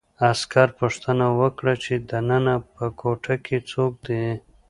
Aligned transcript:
عسکر 0.29 0.67
پوښتنه 0.79 1.25
وکړه 1.39 1.73
چې 1.83 1.93
دننه 2.09 2.55
په 2.73 2.85
کوټه 2.99 3.35
کې 3.45 3.57
څوک 3.71 3.93
دي 4.07 4.23